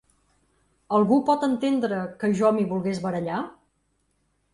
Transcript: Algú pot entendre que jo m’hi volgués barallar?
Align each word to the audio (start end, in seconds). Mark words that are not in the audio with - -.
Algú 0.99 1.19
pot 1.27 1.45
entendre 1.47 1.99
que 2.23 2.31
jo 2.39 2.51
m’hi 2.57 2.65
volgués 2.73 3.03
barallar? 3.05 3.43